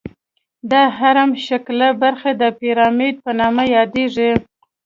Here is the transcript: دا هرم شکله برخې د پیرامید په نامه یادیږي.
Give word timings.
دا 0.71 0.83
هرم 0.97 1.31
شکله 1.47 1.87
برخې 2.01 2.31
د 2.41 2.43
پیرامید 2.59 3.15
په 3.25 3.31
نامه 3.39 3.63
یادیږي. 3.75 4.31